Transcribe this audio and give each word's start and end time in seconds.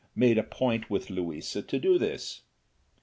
made 0.15 0.35
it 0.39 0.39
a 0.39 0.43
point 0.43 0.89
with 0.89 1.11
Louisa 1.11 1.61
to 1.61 1.77
do 1.77 1.99
this. 1.99 2.41